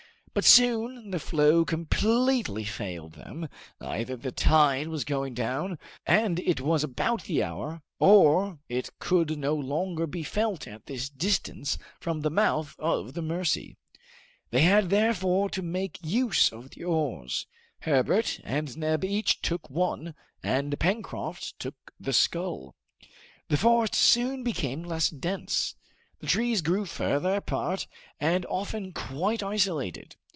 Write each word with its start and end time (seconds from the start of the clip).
But 0.33 0.45
soon 0.45 1.11
the 1.11 1.19
flow 1.19 1.65
completely 1.65 2.63
failed 2.63 3.15
them, 3.15 3.49
either 3.81 4.15
the 4.15 4.31
tide 4.31 4.87
was 4.87 5.03
going 5.03 5.33
down, 5.33 5.77
and 6.07 6.39
it 6.39 6.61
was 6.61 6.85
about 6.85 7.23
the 7.25 7.43
hour, 7.43 7.81
or 7.99 8.57
it 8.69 8.97
could 8.97 9.37
no 9.37 9.53
longer 9.53 10.07
be 10.07 10.23
felt 10.23 10.67
at 10.69 10.85
this 10.85 11.09
distance 11.09 11.77
from 11.99 12.21
the 12.21 12.29
mouth 12.31 12.77
of 12.79 13.13
the 13.13 13.21
Mercy. 13.21 13.75
They 14.51 14.61
had 14.61 14.89
therefore 14.89 15.49
to 15.49 15.61
make 15.61 15.99
use 16.01 16.49
of 16.53 16.69
the 16.69 16.85
oars. 16.85 17.45
Herbert 17.81 18.39
and 18.45 18.77
Neb 18.77 19.03
each 19.03 19.41
took 19.41 19.69
one, 19.69 20.15
and 20.41 20.79
Pencroft 20.79 21.59
took 21.59 21.75
the 21.99 22.13
scull. 22.13 22.73
The 23.49 23.57
forest 23.57 23.95
soon 23.95 24.43
became 24.43 24.81
less 24.85 25.09
dense, 25.09 25.75
the 26.19 26.27
trees 26.27 26.61
grew 26.61 26.85
further 26.85 27.33
apart 27.35 27.87
and 28.19 28.45
often 28.45 28.93
quite 28.93 29.43
isolated. 29.43 30.15